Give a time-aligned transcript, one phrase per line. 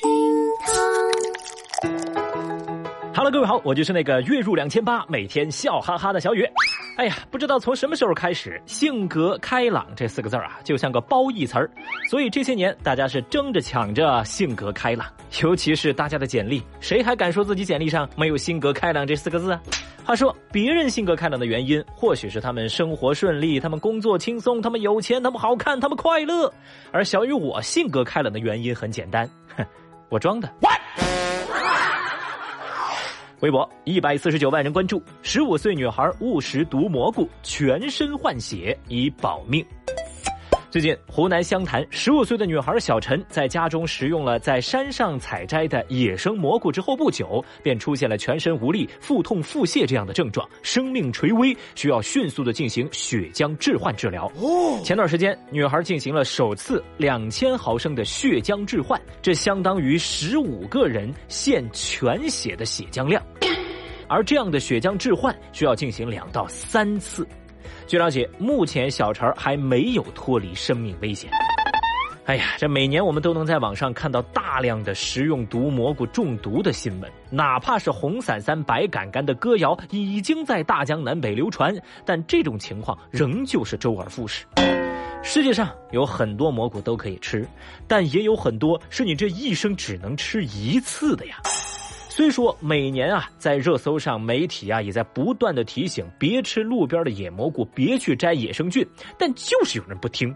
[0.00, 0.08] 厅
[0.60, 0.74] 堂。
[3.14, 6.48] Hello，各位好，我就是那个月入两千八，每天笑哈哈的小雨。
[6.96, 11.70] 哎呀，不知道从什么时候开始，“性格开朗”这四个字啊，就像个褒义词儿。
[12.08, 15.06] 所以这些年，大家是争着抢着性格开朗，
[15.42, 19.60] 尤其是大家的简历，谁还敢说自己简历上没有“性格开朗”这四个字啊？
[20.04, 26.52] 话说，别人性格开朗的原因，或许是他们生活顺利，他们工作轻松，他们有钱，他们好看，他们快乐。
[26.90, 29.64] 而小雨我性格开朗的原因很简单，哼，
[30.08, 30.50] 我装的。
[33.40, 39.64] 微博一百四十九万人关注，十五岁女孩误食毒蘑菇，全身换血以保命。
[40.70, 54.30] 最近，湖南湘潭十五岁的女孩小陈在家中食用了在山上采摘的野生蘑菇之后不久，便出现了全身无力、腹痛、腹泻这样的症状，生命垂危，需要迅速的进行血浆置换治疗。
[54.36, 63.22] 哦，前段时间，女孩进行了首次两千毫升的血浆置换，这相当于十五个人献全血的血浆量，
[64.06, 67.26] 而这样的血浆置换需要进行两到三次。
[67.86, 71.30] 据了解，目前小陈还没有脱离生命危险。
[72.24, 81.74] 哎呀，这每年我们都能在网上看到大量的食用毒蘑菇中毒的新闻，哪怕是红伞伞、白杆杆的歌谣已经在大江南北流传，
[82.04, 84.44] 但这种情况仍旧是周而复始。
[85.22, 87.48] 世界上有很多蘑菇都可以吃，
[87.86, 91.36] 但也有很多是你这一生只能吃一次的呀。
[92.18, 98.84] 虽说每年啊，在热搜上，媒体啊也在不断的提醒别吃路边的野蘑菇，别去摘野生菌，
[99.16, 100.34] 但就是有人不听。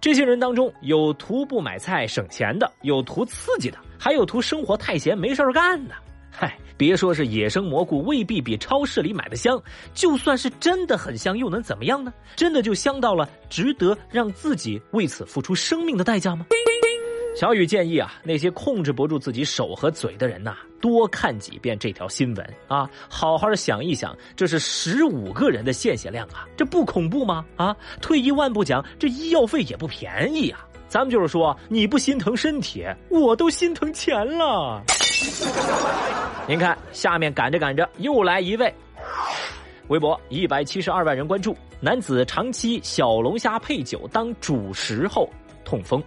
[0.00, 5.96] 这些人当中有图不买菜省钱的，有图刺激的，还有图生活太闲没事干的。
[6.30, 9.60] 嗨，别说是野生蘑菇，未必比超市里买的香。
[9.92, 12.14] 就算是真的很香，又能怎么样呢？
[12.36, 16.46] 真的就香到了值得让自己为此付出生命的代价吗？
[17.34, 20.56] 小雨建议啊，那些控制不住自己手和嘴的人呐，
[20.86, 27.44] 多看几遍这条新闻啊，好好想一想，这是十五个人的献血量啊，这不恐怖吗？
[27.56, 30.64] 啊，退一万步讲，这医药费也不便宜啊。
[30.88, 34.80] 咱们就是说，你不心疼身体，我都心疼钱了。
[36.46, 38.72] 您看，下面赶着赶着又来一位，
[39.88, 45.28] 微博一百七十二万人关注，男子长期小龙虾配酒当主食后
[45.64, 46.00] 痛风。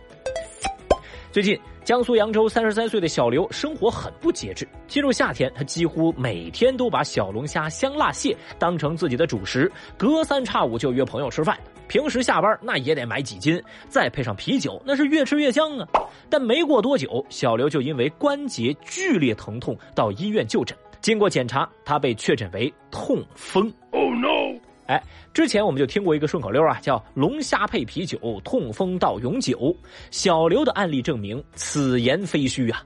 [1.34, 1.60] 最近，
[1.90, 4.70] 江苏扬州三十三岁的小刘生活很不节制。
[4.88, 11.58] 进入夏天，他几乎每天都把小龙虾、香辣蟹当成自己的主食，隔三差五就约朋友吃饭。
[11.88, 15.88] 平时下班那也得买几斤，再配上啤酒，那是越吃越香啊。
[16.30, 20.78] 但没过多久，小刘就因为关节剧烈疼痛到医院就诊。
[21.02, 23.64] 经过检查，他被确诊为痛风。
[23.90, 24.60] Oh no！
[24.90, 25.00] 哎，
[25.36, 29.76] 之前我们就听过一个顺口溜啊，叫“龙虾配啤酒，痛风到永久”。
[30.10, 32.84] 小刘的案例证明此言非虚啊。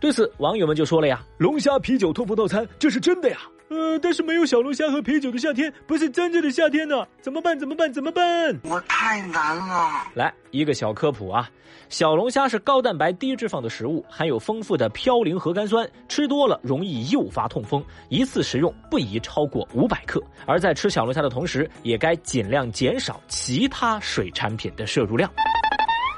[0.00, 7.58] 对此，网友们就说了呀：“龙虾啤酒痛风套餐，这是真的呀。”呃，但是没有小龙虾和啤酒的夏天不是真正的夏天呢，怎么办？
[7.58, 7.92] 怎么办？
[7.92, 8.24] 怎么办？
[8.62, 9.90] 我太难了。
[10.14, 11.50] 来一个小科普啊，
[11.88, 20.22] 小龙虾是高蛋白低脂肪的食物，含有丰富的嘌呤核苷酸，吃多了容易诱发痛风，一次食用不宜超过五百克。
[20.46, 25.28] 而在吃小龙虾的同时，也该尽量减少其他水产品的摄入量。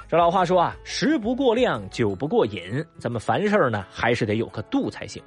[0.07, 5.23] 这老话说啊，食不过量，酒不过瘾，咱们凡事呢还是得有个度才行。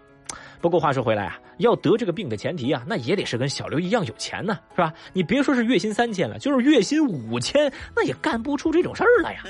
[0.62, 4.94] 不过话说回来啊，要得这个病的前提啊，那也得是跟小刘一样有钱呢，是吧？
[5.12, 9.44] 你别说是月薪三千了，就是月薪五千，那也干不出这种事儿来呀。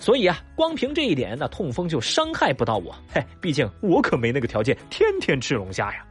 [0.00, 2.92] 所以啊，光凭这一点，那痛风就伤害不到我。
[3.14, 6.04] 嘿，毕竟我可没那个条件天天吃龙虾呀。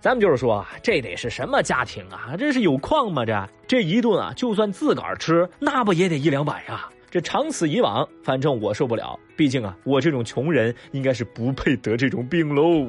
[0.00, 2.34] 咱们就是说啊，这得是什么家庭啊？
[2.38, 3.26] 这是有矿吗？
[3.26, 6.88] 这这一顿啊，就算自个儿吃，那不也得一两百啊？
[7.10, 9.20] 这长此以往，反正我受不了。
[9.36, 12.88] 毕竟啊，我这种穷人应该是不配得这种病喽。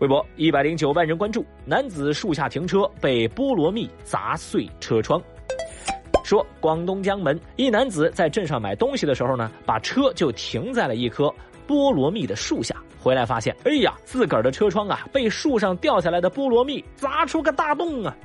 [0.00, 5.22] 微博一百零九万人关注，男子树下停车被菠萝蜜砸碎车窗。
[6.24, 11.32] 说广东江门一男子在镇上买东西的时候呢，把车就停在了一棵
[11.68, 18.16] 菠萝蜜的树下，回来发现，哎呀，自个儿的车窗啊被树上掉下来的菠萝蜜砸出个大洞啊！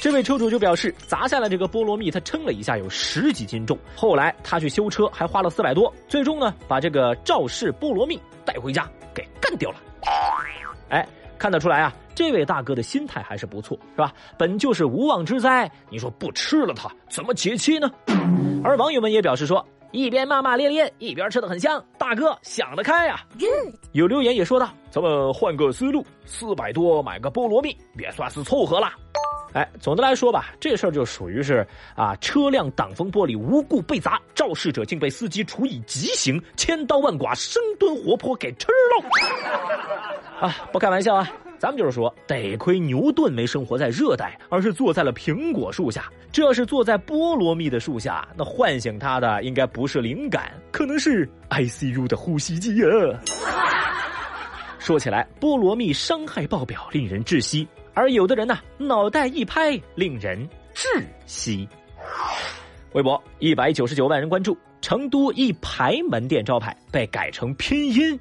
[0.00, 9.78] 这位车主就表示，砸下来这个菠萝蜜他称了一下有十几斤重，后来他去修车还花了四百多，最终呢把这个肇事菠萝蜜带回家给干掉了。
[10.88, 11.06] 哎，
[11.38, 14.12] 看得出来啊，这位大哥的心态还是不错，是吧？
[14.38, 17.90] 本就是无妄之灾，你说不吃了它怎么解气呢？
[18.64, 23.20] 而网友们也表示说，一边骂骂咧咧，一边吃的很香，大哥想得开呀。
[23.92, 28.90] 有留言也说道，咱们换个思路，四百多买个菠萝蜜也算是凑合了。
[29.52, 39.75] 哎，总的来说吧，这事儿就属于是啊，车辆挡风玻璃无故被砸，肇事者竟被司机处以极刑，千刀万剐，生吞活泼给吃了。
[40.40, 46.10] 啊，不开玩笑啊，咱们就是说，得亏牛顿没生活在热带，而是坐在了苹果树下。
[46.30, 52.88] 这要是坐在菠萝蜜的树下，那唤醒他的应该不是灵感，可能是 ICU 的呼吸机啊。
[54.78, 57.66] 说起来，菠萝蜜伤害爆表，令人窒息。
[57.94, 61.66] 而有的人呢，脑袋一拍，令人窒息。
[62.92, 68.20] 微博一百九十九万人关注，成都一排门店招牌被改成拼音。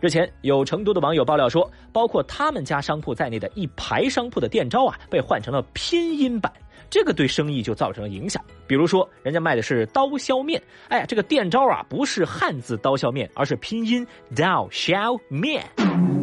[0.00, 6.50] 日前，有成都的网友爆料说，包括他们家商铺在内的一排商铺的店招啊，被换成了拼音版。
[6.88, 8.42] 这个对生意就造成了影响。
[8.66, 14.04] 比如说，人家卖的是刀削面，哎呀，这个店招啊不是汉字刀削面，而是拼音
[14.34, 14.96] 刀削
[15.28, 15.62] 面。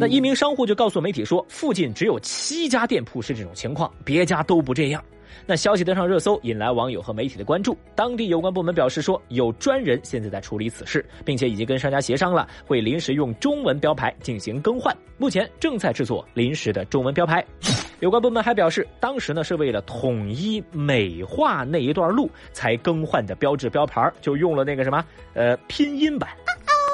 [0.00, 5.02] 那一名商户就告诉媒体说，附近只有七家店铺是这种情况，别家都不这样。
[5.46, 7.76] 那消息登上热搜，引来网友和媒体的关注。
[7.94, 14.96] 当地有关部门表示说，有专人现在在处理此事，并且已经跟商家协商了，会临时用中文标牌进行更换。
[15.16, 17.44] 目前正在制作临时的中文标牌。
[18.00, 25.04] 有关部门还表示，当时呢是为了统一美化那一段路才更换的标志标牌，就用了那个什么
[25.34, 26.30] 呃拼音版。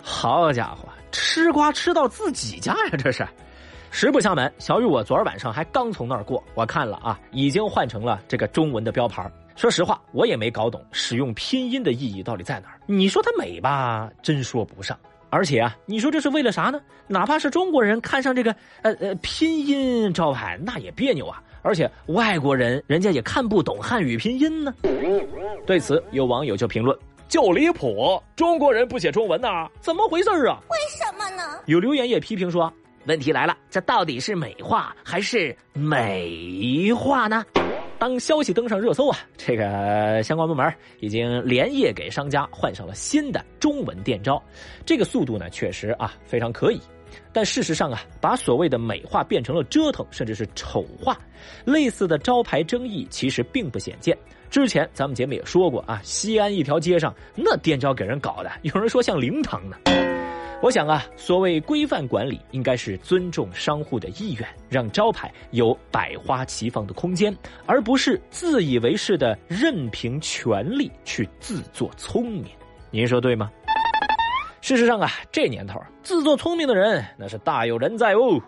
[0.02, 2.96] 好家伙，吃瓜吃到自己家呀！
[2.96, 3.26] 这是。
[3.96, 9.30] 实不相瞒，小雨我昨儿晚上还刚从那儿过，我看了啊，已经换成了这个中文的标牌。
[9.54, 12.80] 说实话，我也没搞懂使用拼音的意义到底在哪儿。
[12.86, 14.98] 你说它美吧，真说不上。
[15.30, 16.80] 而且啊，你说这是为了啥呢？
[17.06, 18.50] 哪怕是中国人看上这个
[18.82, 21.40] 呃呃拼音招牌，那也别扭啊。
[21.62, 24.74] 而且外国人人家也看不懂汉语拼音呢。
[25.64, 26.98] 对此，有网友就评论：
[27.28, 29.68] 就离谱，中国人不写中文呐？
[29.80, 30.58] 怎么回事啊？
[30.68, 31.60] 为什么呢？
[31.66, 32.72] 有留言也批评说，
[33.06, 37.44] 问题来了，这到底是美化还是美化呢？
[37.98, 44.42] 当消息登上热搜啊，这个相关部门已经连夜给商家换上了新的中文店招，
[44.84, 46.80] 这个速度呢确实啊非常可以，
[47.32, 51.18] 但事实上啊，把所谓的美化变成了折腾，甚至是丑化，
[51.64, 54.16] 类似的招牌争议其实并不鲜见。
[54.50, 59.76] 之前咱们节目也说过啊，西安一条街上那店招给人搞的，有人说像灵堂呢。
[60.62, 67.36] 我想啊，所谓规范管理，应该是尊重商户的意愿，让招牌有百花齐放的空间，
[67.66, 72.46] 而不是自以为是的任凭权力去自作聪明。
[72.90, 73.50] 您说对吗？
[74.62, 78.40] 事实上啊，这年头自作聪明的人那是大有人在哦。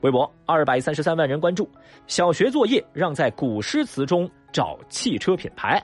[0.00, 1.70] 微博二百三十三万人关注，
[2.08, 5.80] 小学作业让在古诗词中找汽车品牌。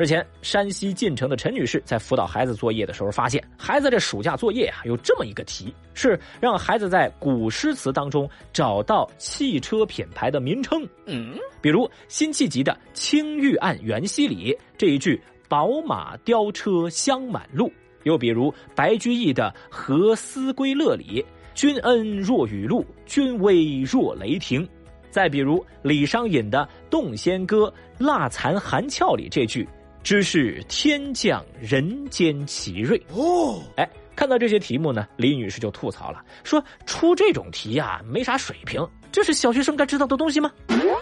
[0.00, 10.88] 日前，山西晋城的陈女士在辅导孩子作业的时候，发现孩子这暑假作业啊有这么一个题，是让孩子在古诗词当中找到汽车品牌的名称。
[11.04, 15.20] 嗯，比如辛弃疾的《青玉案元夕》里这一句
[15.50, 17.70] “宝马雕车香满路”，
[18.04, 21.22] 又比如白居易的《何思归乐》里
[21.54, 24.66] “君恩若雨露，君威若雷霆”，
[25.12, 27.66] 再比如李商隐的《洞仙歌》
[28.02, 29.68] “蜡残寒峭”里这句。
[30.02, 33.62] 知是天降人间奇瑞哦！
[33.76, 40.50] 哎，看到这些题目呢，李女士就吐槽了，说出这种题呀，没啥水平，这是小学生该知道的东西吗？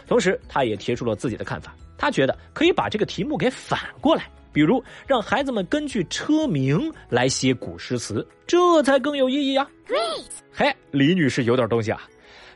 [0.07, 12.03] 同时，她也提出了自己的看法，她觉得可以把这个题目给反过来，比如让孩子们根据车名来写古诗词，这才更有意义啊！Great，嘿，李女士有点东西啊。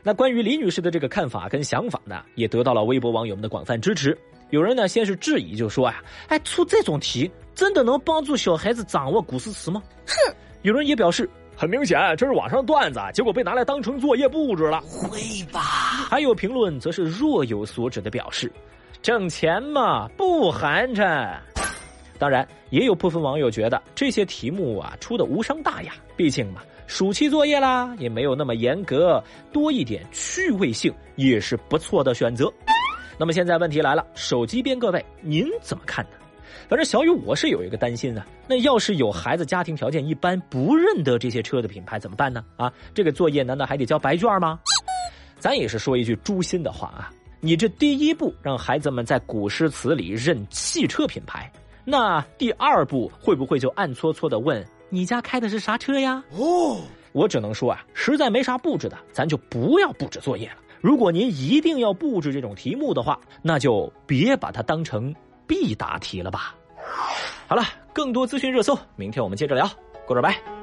[0.05, 4.17] 那关于李女士的这个看法跟想法呢，也得到了微博网友们的广泛支持。
[4.53, 9.81] 有人呢先是质疑，就说呀，哎，出这种题真的能帮助小孩子掌握古诗词吗？
[10.05, 10.35] 哼！
[10.61, 14.79] 有人也表示，很明显这是网上段子，结果被拿来当成作业布置了。
[14.81, 15.59] 会吧？
[16.07, 18.51] 还有评论则是若有所指的表示，
[19.01, 21.35] 挣钱嘛不寒碜。
[22.19, 29.19] 当然，也有部分网友觉得这些题目啊出的无伤大雅，毕竟嘛暑期作业啦，也没有那么严格，
[29.51, 32.53] 多一点趣味性也是不错的选择。
[33.17, 36.11] 那么现在问题来了，手机边各位，您怎么看呢？
[36.67, 42.43] 反正小雨我是有一个担心啊，那要是有孩子家庭条件一般，不认得这些车的品牌怎么办呢？
[42.55, 44.59] 啊，这个作业难道还得交白卷吗？
[45.37, 51.51] 咱也是说一句诛心的话啊，你这第一步让孩子们在古诗词里认汽车品牌，
[51.83, 56.23] 那第二步会不会就暗搓搓的问你家开的是啥车呀？
[56.31, 60.57] 哦，我只能说啊，实在没啥布置的，咱就不要布置作业了。
[60.83, 65.15] 如果您一定要布置这种题目的话，那就别把它当成
[65.47, 66.53] 必答题了吧。
[67.47, 67.63] 好了，
[67.93, 69.65] 更多资讯热搜，明天我们接着聊。
[70.05, 70.62] 过着拜。